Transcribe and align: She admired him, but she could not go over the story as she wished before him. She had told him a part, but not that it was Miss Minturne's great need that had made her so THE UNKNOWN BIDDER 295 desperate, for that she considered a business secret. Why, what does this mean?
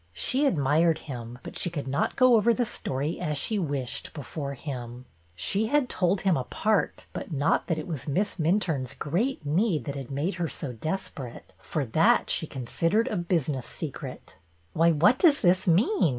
She 0.13 0.47
admired 0.47 0.97
him, 1.05 1.37
but 1.43 1.55
she 1.59 1.69
could 1.69 1.87
not 1.87 2.15
go 2.15 2.33
over 2.33 2.55
the 2.55 2.65
story 2.65 3.19
as 3.19 3.37
she 3.37 3.59
wished 3.59 4.11
before 4.15 4.55
him. 4.55 5.05
She 5.35 5.67
had 5.67 5.89
told 5.89 6.21
him 6.21 6.35
a 6.35 6.43
part, 6.43 7.05
but 7.13 7.31
not 7.31 7.67
that 7.67 7.77
it 7.77 7.85
was 7.85 8.07
Miss 8.07 8.37
Minturne's 8.37 8.95
great 8.95 9.45
need 9.45 9.85
that 9.85 9.93
had 9.93 10.09
made 10.09 10.33
her 10.41 10.49
so 10.49 10.69
THE 10.69 10.73
UNKNOWN 10.73 10.79
BIDDER 10.79 10.97
295 10.97 11.47
desperate, 11.53 11.63
for 11.63 11.85
that 11.85 12.29
she 12.31 12.47
considered 12.47 13.09
a 13.09 13.15
business 13.15 13.67
secret. 13.67 14.37
Why, 14.73 14.89
what 14.91 15.19
does 15.19 15.41
this 15.41 15.67
mean? 15.67 16.09